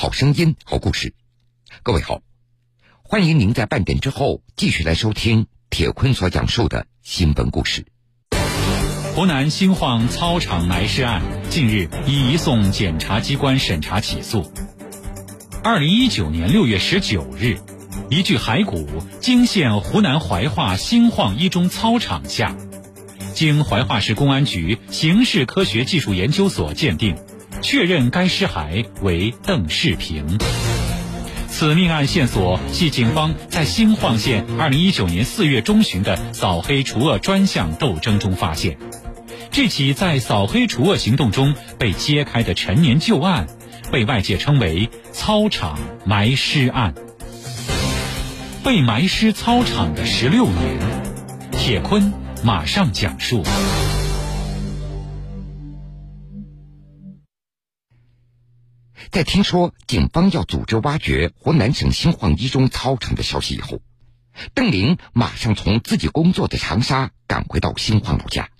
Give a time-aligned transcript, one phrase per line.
[0.00, 1.12] 好声音，好故事。
[1.82, 2.22] 各位好，
[3.02, 7.84] 欢迎您在半点之后继续来收听铁坤所讲述的新闻故事。
[9.14, 14.50] 湖南新晃操场埋尸案近日已移送检察机关审查起诉。
[15.62, 17.58] 二零一九年六月十九日，
[18.08, 18.88] 一具骸骨
[19.20, 22.56] 惊现湖南怀化新晃一中操场下，
[23.34, 27.18] 经怀化市公安局刑事科学技术研究所鉴定。
[27.62, 30.38] 确认该尸骸为邓世平。
[31.48, 38.78] 此命案线索系警方在新晃县2019年4月中旬的扫黑除恶专项斗争中发现。
[39.50, 43.46] 这起在扫黑除恶行动中被揭开的陈年旧案，
[43.90, 46.94] 被外界称为“操场埋尸案”。
[48.64, 50.78] 被埋尸操场的十六年，
[51.50, 52.12] 铁坤
[52.44, 53.42] 马上讲述。
[59.10, 63.82] 在听说警方要组织挖掘湖南省新晃一中操场的消息以后，
[64.54, 68.50] 邓玲马上从自己工作的长沙赶回到新晃老家。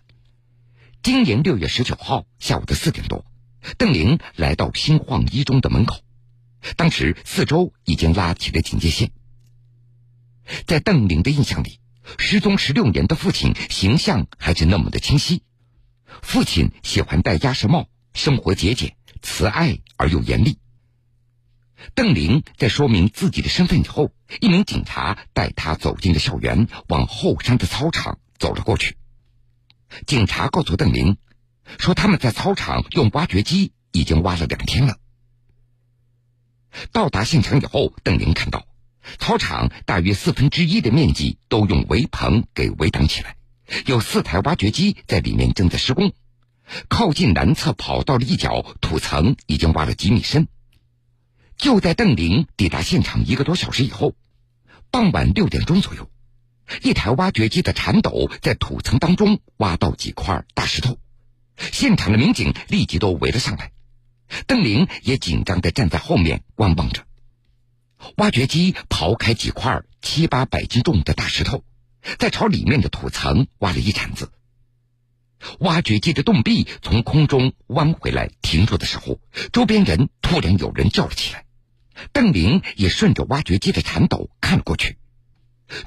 [1.04, 3.24] 今年六月十九号下午的四点多，
[3.78, 6.00] 邓玲来到新晃一中的门口，
[6.76, 9.12] 当时四周已经拉起了警戒线。
[10.66, 11.78] 在邓玲的印象里，
[12.18, 15.44] 失踪十六年的父亲形象还是那么的清晰。
[16.22, 18.96] 父亲喜欢戴鸭舌帽，生活节俭。
[19.22, 20.58] 慈爱而又严厉。
[21.94, 28.96] 邓玲在说明自己的身份以后，一名警察带他走进了校园，往后山的操场走了过去。
[30.06, 31.16] 警察告诉邓玲，
[31.78, 34.98] 说他们在操场用挖掘机已经挖了两天了。
[36.92, 38.66] 到达现场以后，邓玲看到
[39.18, 43.36] 操场大约四分之一的面积都用围棚给围挡起来，
[43.86, 46.12] 有四台挖掘机在里面正在施工。
[46.88, 50.48] 靠近南侧跑道的一角，土层已经挖了几米深。
[51.56, 54.14] 就在邓玲抵达现场一个多小时以后，
[54.90, 56.10] 傍晚六点钟左右，
[56.82, 60.98] 一台挖掘机的铲斗在土层当中挖到几块大石头，
[61.56, 63.72] 现场的民警立即都围了上来，
[64.46, 67.04] 邓玲也紧张地站在后面观望着。
[68.16, 71.62] 挖掘机刨开几块七八百斤重的大石头，
[72.18, 74.32] 再朝里面的土层挖了一铲子。
[75.60, 79.20] 挖掘机的洞壁从空中弯回来停住的时候，
[79.52, 81.44] 周边人突然有人叫了起来。
[82.12, 84.96] 邓玲也顺着挖掘机的铲斗看了过去，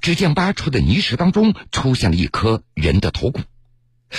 [0.02, 3.42] 只见挖出的泥石当中出现了一颗人的头骨。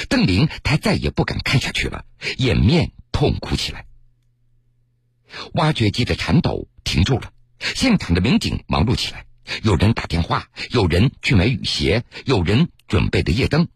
[0.09, 2.05] 邓玲她再也不敢看下去了，
[2.39, 3.87] 掩面痛哭起来。
[5.53, 9.27] 挖掘机的铲斗停住了，现场的民警忙碌起来，
[9.63, 13.69] 有人打电话，有人去买雨鞋，有人准备的夜灯。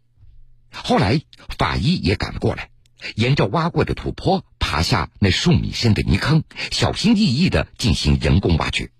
[0.70, 1.22] 后来，
[1.58, 2.70] 法医也赶了过来，
[3.14, 8.90] 沿着挖过的土坡爬下那数米深的泥坑，小心翼翼的进行人工挖掘。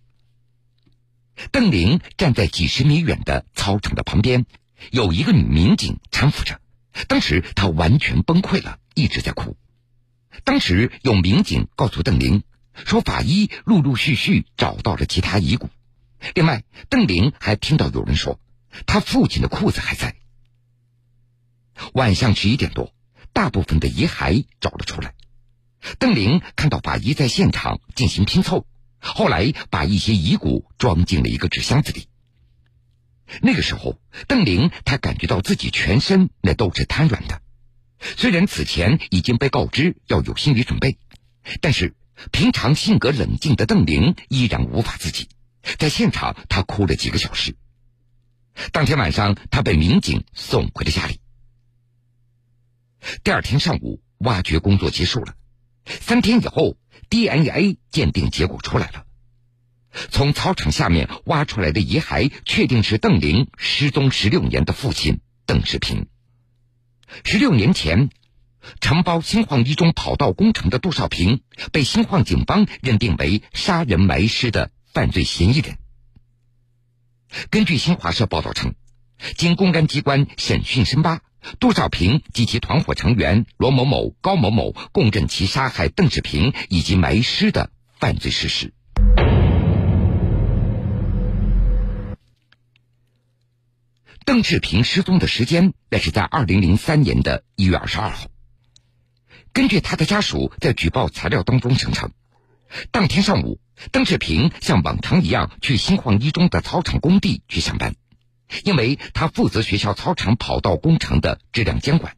[1.53, 4.47] 邓玲站在几十米远的操场的旁边，
[4.91, 6.61] 有一个女民警搀扶着。
[7.07, 9.57] 当时她完全崩溃了，一直在哭。
[10.45, 12.43] 当时有民警告诉邓玲，
[12.75, 15.69] 说法医陆陆续续找到了其他遗骨。
[16.35, 18.41] 另外，邓玲还听到有人说，
[18.87, 20.17] 他父亲的裤子还在。
[21.93, 22.93] 晚上十一点多，
[23.33, 25.15] 大部分的遗骸找了出来。
[25.99, 28.67] 邓玲看到法医在现场进行拼凑，
[28.99, 32.09] 后来把一些遗骨装进了一个纸箱子里。
[33.43, 37.43] 那个时候，邓玲她感觉到自己全身那都是瘫软的。
[38.01, 40.99] 虽然此前已经被告知要有心理准备，
[41.61, 41.95] 但是
[42.33, 45.29] 平常性格冷静的邓玲依然无法自己。
[45.79, 47.55] 在现场，她哭了几个小时。
[48.73, 51.21] 当天晚上，她被民警送回了家里。
[53.23, 55.35] 第二天上午，挖掘工作结束了。
[55.85, 56.77] 三天以后
[57.09, 59.05] ，DNA 鉴定结果出来了。
[60.11, 66.07] 从操场下面挖出来的遗骸，确定是邓玲失踪十六年的父亲邓世平。
[67.25, 68.11] 十六年前，
[68.81, 71.41] 承包新晃一中跑道工程的杜少平，
[71.73, 75.79] 被新晃警方认定为杀人埋尸的犯罪嫌疑人。
[77.51, 78.75] 根据新华社报道称，
[79.37, 81.23] 经公安机关审讯深扒。
[81.61, 88.73] 杜少平及其团伙成员罗某某、高某某供认其杀害邓世平以及埋尸的犯罪事实。
[94.25, 98.27] 邓志平失踪的时间，那是在二零零三年的一月二十二号。
[99.55, 102.11] 根据他的家属在举报材料当中声称，
[102.91, 103.59] 当天上午，
[103.91, 107.95] 邓志平像往常一样去新晃一中的操场工地去上班。
[108.65, 112.17] 因为他负责学校操场跑道工程的质量监管，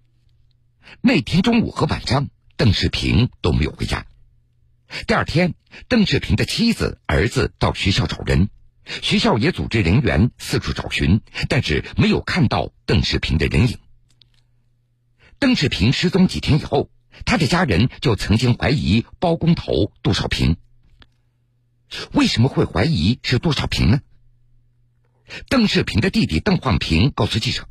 [1.01, 4.07] 那天中午和晚上，邓世平都没有回家。
[5.07, 5.55] 第二天，
[5.89, 8.49] 邓世平的妻子、儿子到学校找人，
[8.85, 13.79] 学校也组织人员四处找寻，但是没有看到邓世平的人影。
[15.39, 16.91] 邓世平失踪几天以后，
[17.25, 20.57] 他的家人就曾经怀疑包工头杜少平。
[22.13, 24.01] 为什么会怀疑是杜少平呢？
[25.49, 27.67] 邓世平的弟弟邓焕平告诉记者。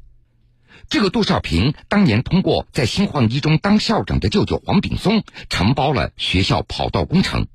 [0.90, 7.48] 这个杜少平当年通过在新晃一中当校长的舅舅黄炳松承包了学校跑道工程，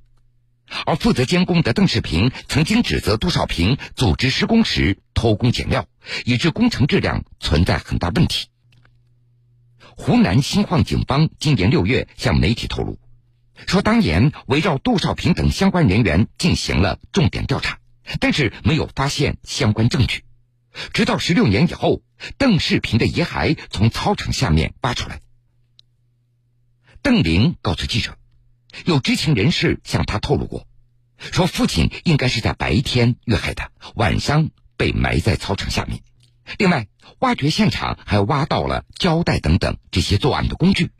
[0.86, 5.86] 而负责监工的邓世平曾经指责杜少平组织施工时偷工减料，
[6.24, 8.46] 以致工程质量存在很大问题。
[9.96, 12.98] 湖南新晃警方今年六月向媒体透露，
[13.66, 17.78] 说当年围绕杜少平等相关人员进行了重点调查，
[18.20, 20.24] 但是没有发现相关证据。
[20.92, 22.02] 直到十六年以后，
[22.36, 25.20] 邓世平的遗骸从操场下面挖出来。
[27.02, 28.16] 邓玲告诉记者，
[28.84, 30.66] 有知情人士向他透露过，
[31.18, 36.02] 说父亲应该是在白天遇害的，晚上被埋在操场下面。
[36.58, 36.88] 另外，
[37.20, 40.90] 挖掘现场还挖到了胶带等等这些作案的工具。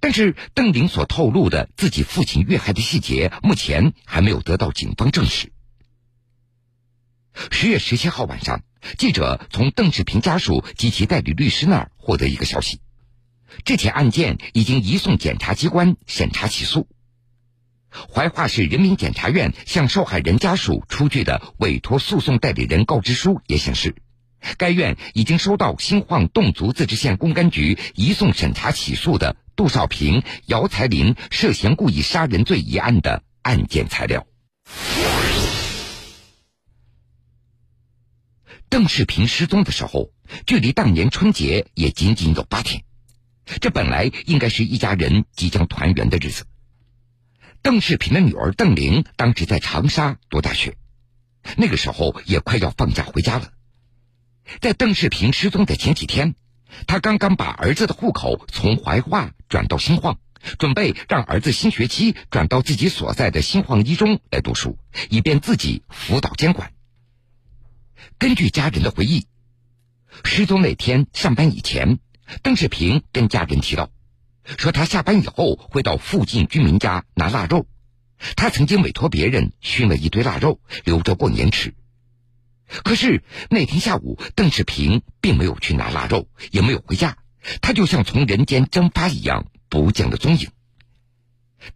[0.00, 5.52] 但是，邓玲所透露的自己父亲遇害的细节，目前还没有得到警方证实。
[7.50, 8.62] 十月十七号晚上，
[8.98, 12.80] 记者从邓世平家属及其代理律师那儿获得一个消息：
[13.64, 16.88] 这起案件已经移送检察机关审查起诉。
[18.12, 23.94] 怀化市人民检察院向受害人家属出具的委托诉讼代理人告知书也显示，
[24.58, 34.26] 该院已经收到新晃侗族自治县公安局移送审查起诉的杜少平、姚才林涉嫌故意杀人罪一案的案件材料。
[38.68, 40.10] 邓世平失踪的时候，
[40.44, 42.82] 距离当年春节也仅仅有八天，
[43.60, 46.44] 这本来应该是一家人即将团圆的日子。
[47.62, 50.76] 邓世平的女儿邓玲当时在长沙读大学，
[51.56, 53.52] 那个时候也快要放假回家了。
[54.60, 56.34] 在邓世平失踪的前几天，
[56.86, 60.18] 他刚刚把儿子的户口从怀化转到新晃，
[60.58, 64.76] 准备让儿子新学期转到自己所在的新晃一中来读书，
[65.08, 66.72] 以便自己辅导监管。
[68.18, 69.26] 根据家人的回忆，
[70.24, 71.98] 失踪那天上班以前，
[72.42, 73.90] 邓世平跟家人提到，
[74.44, 77.66] 说他下班以后会到附近居民家拿腊肉。
[78.34, 81.74] 他曾经委托别人熏了一堆腊肉，留着过年吃。
[82.82, 87.18] 可是那天下午，邓世平并没有去拿腊肉，也没有回家，
[87.60, 90.50] 他就像从人间蒸发一样，不见了踪影。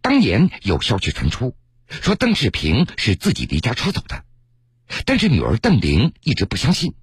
[0.01, 1.55] 当年有消息传出，
[1.87, 4.25] 说邓世平是自己离家出走的。
[5.05, 6.93] 但是女儿邓玲一直不相信。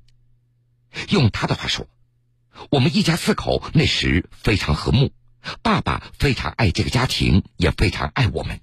[1.11, 1.87] 用她的话说
[2.71, 5.13] ：“我们一家四口那时非常和睦，
[5.63, 8.61] 爸爸非常爱这个家庭，也非常爱我们。”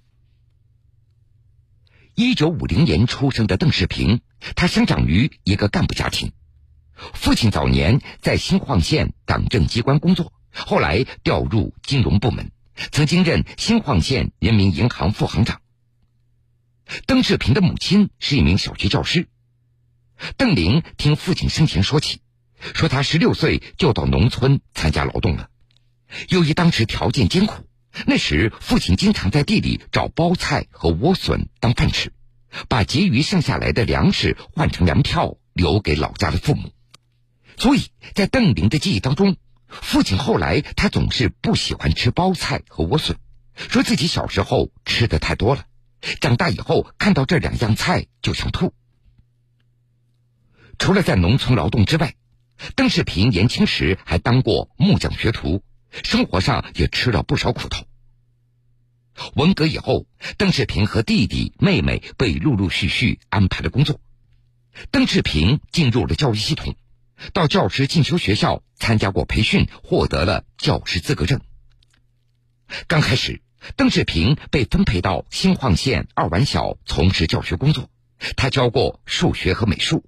[2.16, 4.22] 一九五零年出生的邓世平，
[4.56, 6.32] 他生长于一个干部家庭，
[7.14, 12.52] 父亲早年在新晃县党政机关工作，后来调入金融部门，
[12.92, 15.60] 曾经任新晃县人民银行副行长。
[17.06, 19.28] 邓世平的母亲是一名小学教师。
[20.38, 22.22] 邓玲听父亲生前说起，
[22.74, 25.50] 说他十六岁就到农村参加劳动了。
[26.30, 27.68] 由于当时条件艰苦，
[28.06, 32.14] 那时父亲经常在地里找包菜和莴笋当饭吃，
[32.70, 36.72] 把结余剩下来的粮食换成粮票留给老家的父母。
[37.58, 39.38] 所以在邓玲的记忆当中，
[39.68, 43.18] 父亲后来他总是不喜欢吃包菜和莴笋，
[43.56, 45.66] 说自己小时候吃的太多了。
[46.22, 48.74] 长大以后看到这两样菜就想吐。
[50.78, 52.16] 除了在农村劳动之外，
[52.76, 55.64] 邓世平年轻时还当过木匠学徒，
[56.04, 57.86] 生活上也吃了不少苦头。
[59.36, 60.06] 文革以后，
[60.38, 64.02] 邓世平和弟弟妹妹被陆陆续续安排了工作。
[64.92, 66.76] 邓世平进入了教育系统，
[67.32, 71.40] 到教师进修学校参加过培训，获得了教师资格证。
[72.88, 73.45] 刚开始。
[73.76, 77.90] 邓世平被分配到新晃县二完小从事教学工作，
[78.38, 80.06] 他教过数学和美术。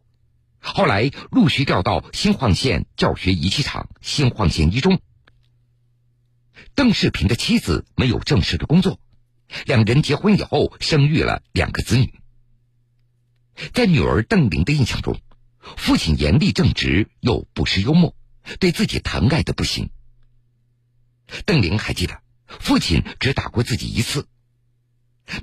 [0.59, 5.01] 后来陆续调到新晃县教学仪器厂新晃县一中。
[6.75, 8.99] 邓世平的妻子没有正式的工作，
[9.65, 12.13] 两人结婚以后生育了两个子女。
[13.73, 15.19] 在女儿邓玲的印象中，
[15.59, 18.15] 父亲严厉正直又不失幽默，
[18.59, 19.89] 对自己疼爱的不行。
[21.45, 22.21] 邓玲还记得。
[22.47, 24.27] 父亲只打过自己一次，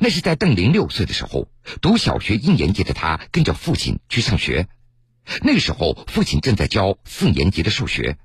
[0.01, 1.49] 那是在邓玲六岁的时候，
[1.83, 4.69] 读小学一年级的他跟着父亲去上学。
[5.43, 8.19] 那时候，父亲正在教四年级的数学。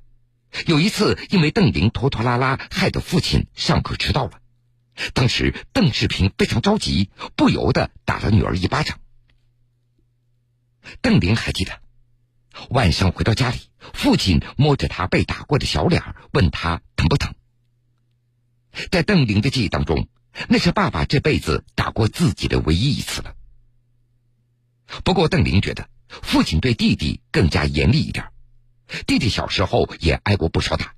[0.65, 4.39] 有一次，因为邓玲拖拖拉拉，害得父亲上课迟到了。
[5.13, 9.00] 当时邓世平非常着急，不由得打了女儿一巴掌。
[11.01, 11.79] 邓玲还记得，
[12.69, 13.59] 晚上回到家里，
[13.93, 17.33] 父亲摸着他被打过的小脸，问他疼不疼。
[18.91, 20.07] 在邓玲的记忆当中，
[20.48, 23.36] 那是爸爸这辈子打过自己的唯一一次了。
[25.03, 28.31] 不过邓玲觉得，父亲对弟弟更加严厉一点，
[29.05, 30.95] 弟弟小时候也挨过不少打。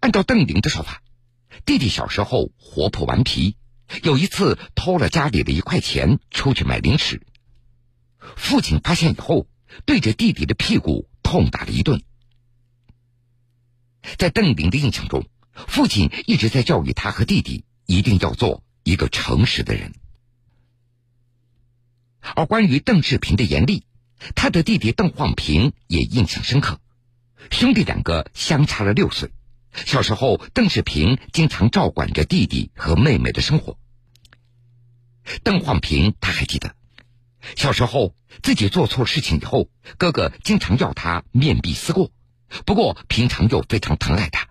[0.00, 1.02] 按照邓玲的说法，
[1.64, 3.56] 弟弟小时候活泼顽皮，
[4.02, 7.24] 有一次偷了家里的一块钱出去买零食，
[8.36, 9.46] 父亲发现以后，
[9.86, 12.02] 对着弟弟的屁股痛打了一顿。
[14.18, 19.92] 在邓玲的印象中，父亲一直在教育他和弟弟一定要做一个诚实的人。
[22.34, 23.84] 而关于邓世平的严厉，
[24.34, 26.80] 他的弟弟邓晃平也印象深刻。
[27.50, 29.32] 兄弟两个相差了六岁，
[29.72, 33.76] 小时候邓世平经常照管着弟弟和妹妹的生活。
[35.42, 36.74] 邓晃平他还记得，
[37.56, 39.68] 小时候自己做错事情以后，
[39.98, 42.12] 哥哥经常要他面壁思过，
[42.64, 44.48] 不过平常又非常疼爱他。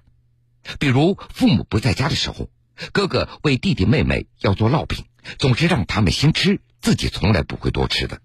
[0.80, 2.50] 比如父母不在家的时候，
[2.92, 5.06] 哥哥为弟弟妹妹要做烙饼，
[5.38, 6.60] 总是让他们先吃。
[6.82, 8.22] 自己从来不会多吃的，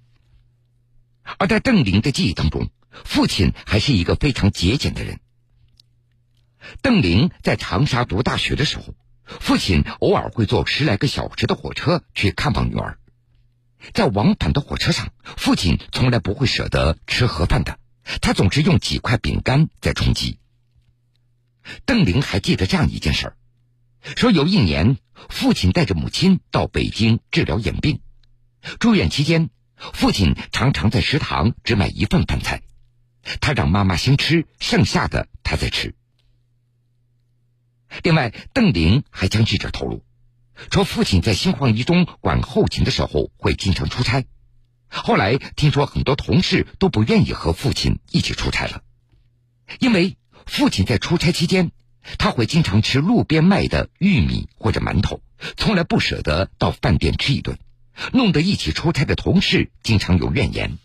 [1.36, 2.70] 而在邓玲的记忆当中，
[3.04, 5.20] 父亲还是一个非常节俭的人。
[6.80, 8.94] 邓玲在长沙读大学的时候，
[9.26, 12.98] 父亲偶尔会坐十来个小时的火车去看望女儿，
[13.92, 17.78] 在往返的火车上，父亲从来不会舍得吃盒饭的，
[18.22, 20.38] 他总是用几块饼干在充饥。
[21.84, 23.36] 邓玲还记得这样一件事儿，
[24.16, 28.00] 说有一年，父亲带着母亲到北京治疗眼病。
[28.78, 32.62] 住院期间，父亲常常在食堂只买一份饭菜，
[33.40, 35.94] 他让妈妈先吃，剩下的他再吃。
[38.02, 40.04] 另外，邓玲还将记者透露，
[40.72, 44.24] 说父亲在新晃一中管后勤的时候会经常出差，
[44.88, 48.82] 后来听说很多同事都不愿意和父亲一起出差了，
[49.78, 51.72] 因为父亲在出差期间，
[52.18, 55.22] 他会经常吃路边卖的玉米或者馒头，
[55.56, 57.58] 从来不舍得到饭店吃一顿。
[58.12, 60.76] 弄得一起出差的同事经常有怨言。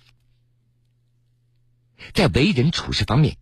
[2.13, 3.35] 在为人处事方面，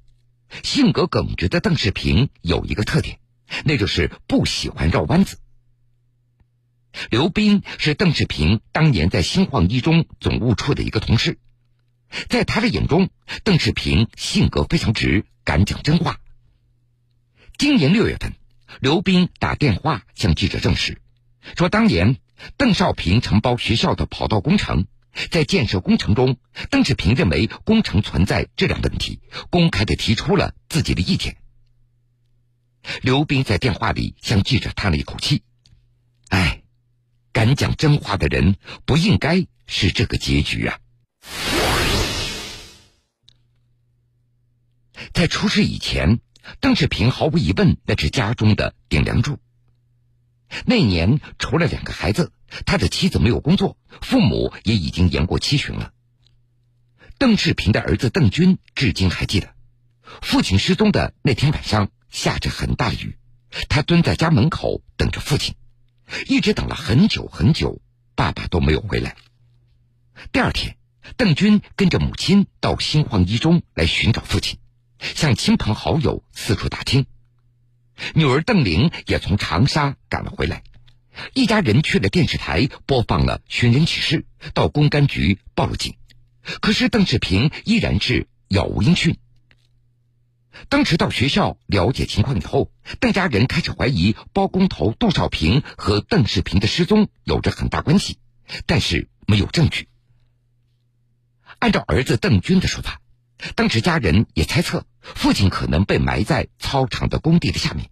[0.63, 3.19] 性格耿直的邓世平有一个特点，
[3.65, 5.37] 那就是不喜欢绕弯子。
[7.11, 11.37] 刘斌是邓世平当年在新晃一中总务处的一个同事，
[12.27, 13.09] 在他的眼中，
[13.43, 16.19] 邓世平性格非常直，敢讲真话。
[17.57, 18.33] 今年六月份，
[18.79, 21.01] 刘斌打电话向记者证实，
[21.57, 22.17] 说当年。
[22.55, 24.87] 邓少平承包学校的跑道工程，
[25.29, 26.37] 在建设工程中，
[26.69, 31.35] 邓世平认为工程存在质量问题，公开的提出了自己的意见。
[33.01, 35.43] 刘斌在电话里向记者叹了一口气
[36.31, 36.63] ：“哎，
[37.33, 40.79] 敢讲真话的人不应该是这个结局啊！”
[45.13, 46.19] 在出事以前，
[46.59, 49.39] 邓世平毫无疑问那是家中的顶梁柱。
[50.65, 52.31] 那年，除了两个孩子，
[52.65, 55.93] 他的妻子没有工作，父母也已经言过七旬了。
[57.17, 59.53] 邓世平的儿子邓军至今还记得，
[60.21, 63.17] 父亲失踪的那天晚上下着很大的雨，
[63.67, 65.55] 他蹲在家门口等着父亲，
[66.27, 67.81] 一直等了很久很久，
[68.15, 69.15] 爸爸都没有回来。
[70.31, 70.77] 第二天，
[71.15, 74.57] 邓军跟着母亲到新晃一中来寻找父亲，
[74.99, 77.05] 向亲朋好友四处打听。
[78.13, 80.63] 女儿邓玲也从长沙赶了回来，
[81.33, 85.95] 一家人去了电视台播放了寻人启事，到公安局报了警，
[86.61, 89.17] 可是邓志平依然是杳无音讯。
[90.67, 98.17] 当时到学校了解情况以后，邓家人开始怀疑包工头杜少平和邓世平的失踪有着很大关系，
[98.65, 99.87] 但是没有证据。
[101.59, 103.01] 按照儿子邓军的说法。
[103.55, 107.89] 当时家人也猜测，父亲可能被埋在操场的工地的下面。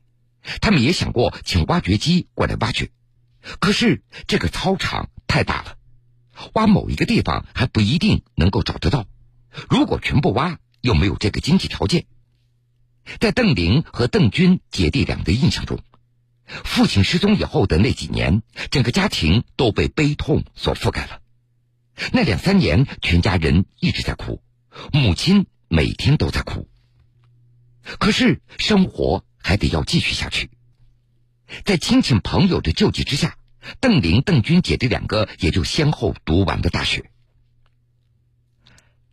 [0.61, 2.91] 他们也想过请挖掘机过来挖掘，
[3.59, 5.77] 可是这个操场太大了，
[6.53, 9.05] 挖某一个地方还不一定能够找得到。
[9.69, 12.05] 如果全部挖，又没有这个经济条件。
[13.19, 15.79] 在邓玲和邓军姐弟俩的印象中，
[16.45, 21.19] 父亲失踪以后的那几年，整个家庭都被悲痛所覆盖了。
[22.13, 24.41] 那两三年，全家人一直在哭。
[24.93, 26.69] 母亲每天都在哭，
[27.99, 30.49] 可是生活还得要继续下去。
[31.63, 33.37] 在亲戚朋友的救济之下，
[33.79, 37.09] 邓玲、邓军姐弟两个也就先后读完了大学。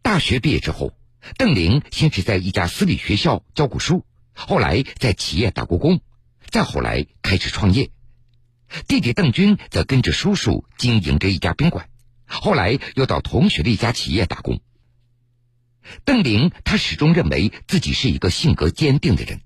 [0.02, 0.92] 大学毕业之后，
[1.38, 4.04] 邓玲先是在一家私立学校教过书，
[4.34, 6.00] 后来在企业打过工，
[6.50, 7.90] 再后来开始创业。
[8.88, 11.88] 弟弟邓军则跟着叔叔经营着一家宾馆，
[12.26, 14.60] 后来又到同学的一家企业打工。
[16.04, 19.40] 邓玲他始终认为自己是一个性格坚定的人，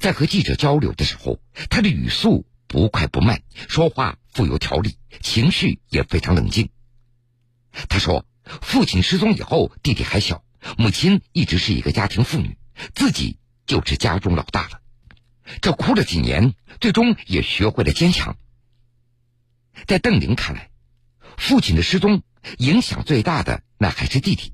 [0.00, 1.40] 在和记者交流的时候，
[1.70, 6.70] 他的语速不快不慢，说话富有条理，情绪也非常冷静。
[7.88, 10.44] 他说：“父亲失踪以后，弟弟还小，
[10.76, 12.56] 母亲一直是一个家庭妇女，
[12.94, 14.80] 自己就是家中老大了。
[15.60, 18.36] 这哭了几年，最终也学会了坚强。”
[19.86, 20.70] 在邓玲看来，
[21.36, 22.22] 父亲的失踪
[22.58, 24.52] 影响最大的那还是弟弟。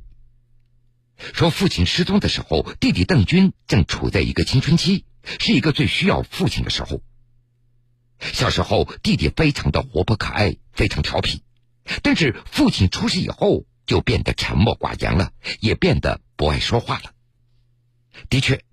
[1.19, 7.03] 说父亲失踪的时候，弟弟邓军正处在一个青春期，是一个最需要父亲的时候。
[8.21, 11.43] 小时候，弟弟非常的活泼可爱，非常调皮，
[12.03, 17.13] 但是父亲出事以后，就变得沉默寡言了，也变得不爱说话了。
[18.29, 18.65] 的确，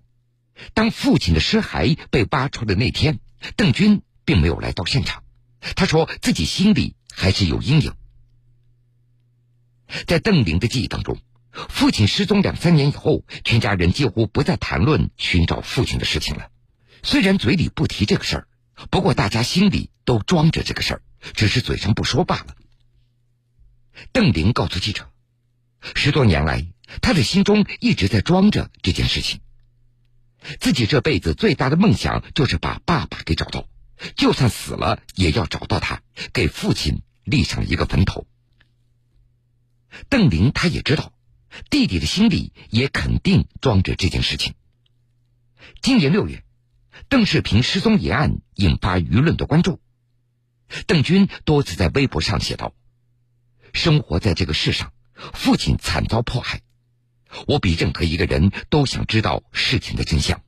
[0.73, 3.19] 当父亲的尸骸被挖出的那天，
[3.55, 5.23] 邓军并没有来到现场，
[5.75, 7.93] 他说自己心里还是有阴影。
[10.07, 11.17] 在邓玲的记忆当中。
[11.69, 16.49] 父亲失踪两三年以后，全家人几乎不再谈论寻找父亲的事情了。
[17.01, 18.47] 虽然嘴里不提这个事儿，
[18.91, 21.01] 不过大家心里都装着这个事儿，
[21.33, 22.55] 只是嘴上不说罢了。
[24.11, 25.09] 邓玲告诉记者，
[25.95, 26.67] 十多年来，
[27.01, 29.39] 他的心中一直在装着这件事情。
[30.59, 33.67] 自己这辈子最大的梦想就是把爸爸给找到，
[34.17, 36.01] 就算死了也要找到他，
[36.33, 38.27] 给父亲立上一个坟头。
[40.09, 41.13] 邓玲他也知道。
[41.69, 44.53] 弟弟的心里也肯定装着这件事情。
[45.81, 46.43] 今年六月，
[47.09, 49.79] 邓世平失踪一案引发舆论的关注。
[50.87, 52.73] 邓军多次在微博上写道
[53.73, 54.93] ：“生活在这个世上，
[55.33, 56.61] 父亲惨遭迫害，
[57.47, 60.41] 我比任何一个人都想知道事情的真相。”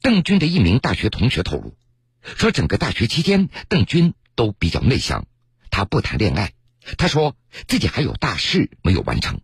[0.00, 1.76] 邓军的一名大学同学透露，
[2.22, 5.26] 说整个大学期间，邓军都比较内向，
[5.70, 6.52] 他不谈恋爱。
[6.98, 7.36] 他说
[7.68, 9.40] 自己还有大事没有完成。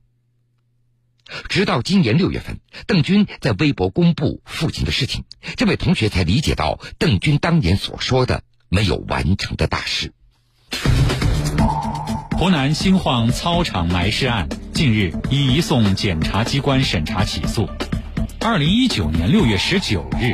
[1.48, 5.24] 直到今年六月份，邓军在微博公布父亲的事情，
[5.56, 10.12] 这位同学才理解到邓军当年所说的没有完成的大事。
[12.38, 17.68] 湖南新晃操场埋尸案近日已移送检察机关审查起诉。
[18.40, 20.32] 二零一九年六月十九日，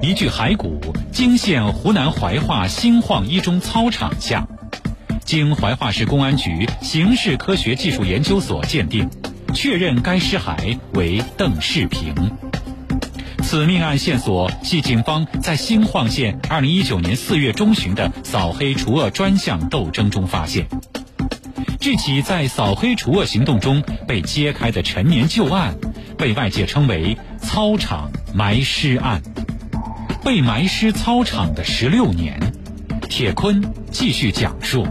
[0.00, 0.80] 一具骸骨
[1.12, 4.46] 惊现湖南怀化新晃一中操场下，
[5.24, 9.10] 经怀化市公安局刑事科学技术研究所鉴定。
[9.52, 12.14] 确认该尸骸为邓世平。
[13.42, 20.66] 此命案线索系警方在新晃县2019年4月中旬的扫黑除恶专项斗争中发现。
[21.80, 25.74] 这起在扫黑除恶行动中被揭开的陈年旧案，
[26.16, 29.22] 被外界称为“操场埋尸案”。
[30.22, 32.52] 被埋尸操场的十六年，
[33.08, 34.86] 铁坤继续讲述。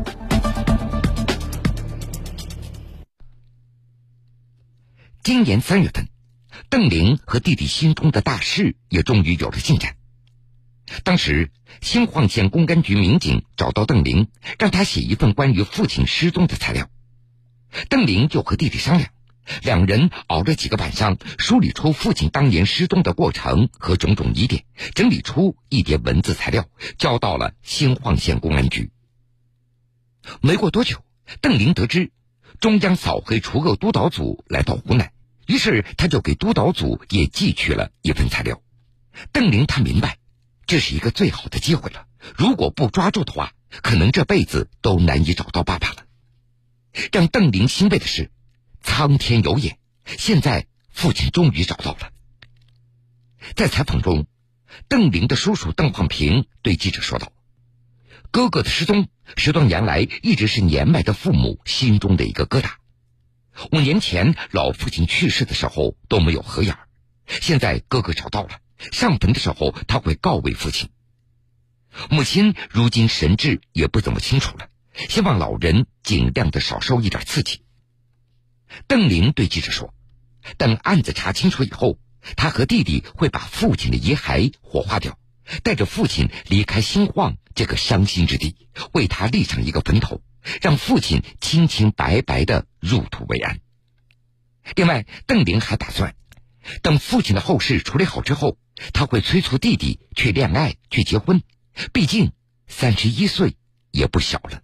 [5.22, 6.08] 今年三月份，
[6.70, 9.98] 邓玲和弟弟心中的大事也终于有了进展。
[11.04, 11.52] 当时，
[11.82, 16.90] 新晃县公安局民警找到邓玲，让他写一份关于父亲失踪的材料。
[17.90, 19.12] 邓玲就和弟弟商量，
[19.62, 24.64] 两人熬了几个晚上，梳理出父亲当年失踪的过程和种种疑点，
[24.96, 26.66] 整理出一叠文字材料，
[26.98, 28.90] 交到了新晃县公安局。
[30.42, 31.04] 没过多久，
[31.42, 32.12] 邓玲得知，
[32.60, 35.12] 中央扫黑除恶督导组来到湖南。
[35.48, 38.62] 于是，他就给督导组也寄去了一份材料。
[39.32, 40.20] 邓玲他明白，
[40.68, 42.06] 这是一个最好的机会了。
[42.38, 46.06] 如果不抓住的话，可能这辈子都难以找到爸爸了。
[47.12, 48.30] 让邓玲欣慰的是，
[48.82, 52.12] 苍天有眼，现在父亲终于找到了。
[53.56, 54.28] 在采访中，
[54.88, 57.32] 邓玲的叔叔邓焕平对记者说道
[58.32, 62.72] ：“哥哥的失踪，十多年来一直是年迈的父母心中的一个疙瘩。”
[63.74, 66.78] 五年前，老父亲去世的时候都没有合眼
[67.28, 70.90] 现在哥哥找到了，上坟的时候他会告慰父亲。
[72.10, 74.70] 母亲如今神志也不怎么清楚了，
[75.10, 77.64] 希望老人尽量的少受一点刺激。
[78.88, 79.94] 邓玲对记者说
[80.58, 82.00] ：“等案子查清楚以后，
[82.38, 85.19] 他和弟弟会把父亲的遗骸火化掉，
[85.64, 88.56] 带着父亲离开兴晃这个伤心之地，
[88.94, 90.22] 为他立上一个坟头。”
[90.62, 93.60] 让父亲清清白白的入土为安。
[94.74, 96.16] 另外，邓玲还打算，
[96.82, 98.58] 等父亲的后事处理好之后，
[98.94, 101.44] 他会催促弟弟去恋爱、去结婚。
[101.92, 102.32] 毕竟
[102.68, 103.58] 三十一岁
[103.92, 104.62] 也不小了。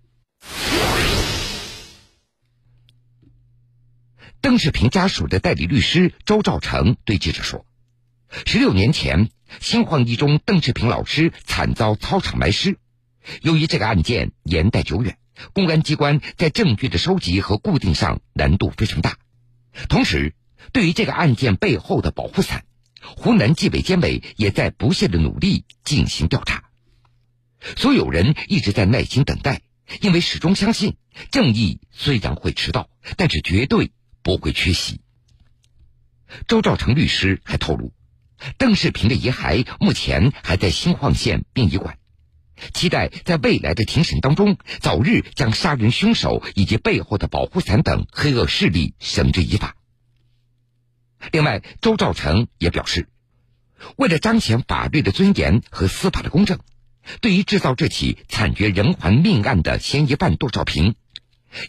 [4.40, 7.66] 邓世平家属的代理律师周兆成对记者说
[8.48, 12.78] ：“十六年前，新晃一中邓志平老师惨遭操场埋尸。”
[13.42, 15.18] 由于这个案件年代久远，
[15.54, 19.18] 公安机关在证据的收集和固定上难度非常大。
[19.90, 20.36] 同时，
[20.72, 22.66] 对于这个案件背后的保护伞，
[23.02, 26.66] 湖南纪委监委也在不懈的努力进行调查。
[27.76, 29.62] 所有人一直在耐心等待，
[30.02, 30.98] 因为始终相信
[31.32, 35.02] 正义虽然会迟到，但是绝对不会缺席。
[36.48, 37.92] 周兆成律师还透露，
[38.58, 41.98] 邓世平的遗骸目前还在新晃县殡仪馆，
[42.74, 49.76] 期待在未来的庭审当中，早日将杀人凶手以及背后的保护伞等黑恶势力绳之以法。
[51.32, 53.10] 另外，周兆成也表示，
[53.98, 56.60] 为了彰显法律的尊严和司法的公正。
[57.22, 60.96] 对于制造这起惨绝人寰命案的嫌疑犯杜少平，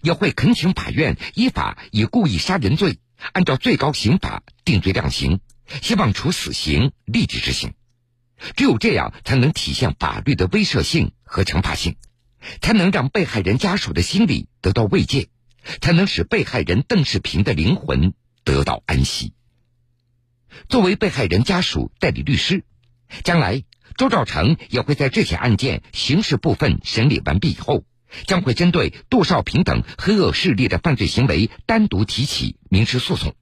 [0.03, 3.01] 也会恳请法院依法以故意杀人罪
[3.33, 5.41] 按照最高刑法定罪量刑，
[5.83, 7.75] 希望处死刑立即执行。
[8.57, 11.97] 只有这样，才能体现法律的威慑性和惩罚性，
[12.61, 15.29] 才能让被害人家属的心理得到慰藉，
[15.81, 19.33] 才能使被害人邓世平的灵魂得到安息。
[20.69, 22.65] 作为被害人家属代理律师，
[23.25, 23.65] 将来。
[23.97, 27.87] 周兆成也会在这起案件刑事部分审理完毕以后，
[28.27, 33.35] 将会针对杜少平等黑恶势力的犯罪行为单独提起民事诉讼，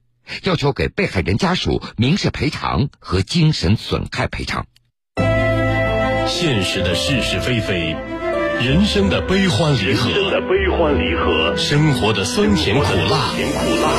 [0.43, 4.65] 要求给被害人家属民事赔偿和精神损害赔偿。
[6.27, 7.95] 现实的是是非非，
[8.61, 13.89] 人生的悲欢离合，人生的悲欢离合，生活的酸甜苦辣，甜苦辣。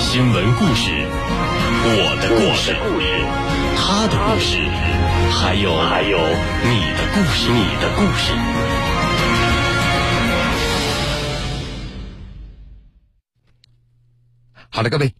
[0.00, 0.90] 新闻故事，
[1.82, 2.74] 我的故事，
[3.76, 4.58] 他的故事。
[5.32, 8.34] 还有还有你的故事，你的故事。
[14.68, 15.14] 好了，各位，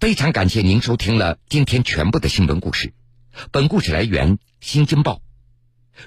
[0.00, 2.92] 非常感谢您收听了今天全部的新闻故事。
[3.50, 5.14] 本故事来源《新京报》。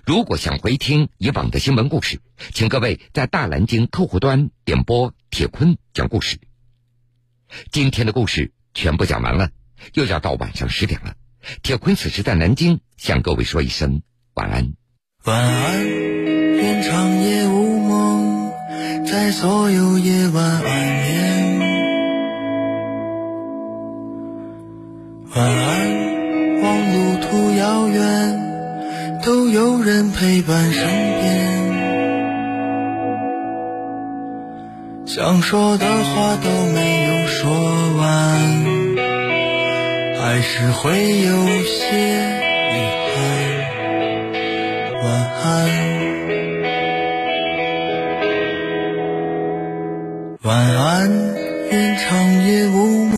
[0.06, 2.20] 如果想回听以往的新闻故事，
[2.54, 6.40] 请各位在大南京客户端点播铁坤讲故事。
[7.72, 9.50] 今天的故事全部讲完了，
[9.94, 11.16] 又要到晚上十点了。
[11.64, 14.02] 铁坤此时在南京，向各位说一声
[14.34, 14.74] 晚安。
[15.24, 18.52] 晚安，愿长夜无梦，
[19.06, 21.47] 在所有夜晚安眠。
[25.38, 28.02] 晚安，望路途遥远，
[29.24, 31.28] 都有人陪伴身边。
[35.06, 37.52] 想说的话都没有说
[37.98, 38.08] 完。
[40.20, 41.86] 还是会有些
[42.74, 42.76] 遗
[43.14, 43.16] 憾。
[45.04, 45.06] 晚
[45.44, 45.46] 安，
[50.42, 51.12] 晚安，
[51.70, 52.08] 愿长
[52.44, 53.08] 夜无。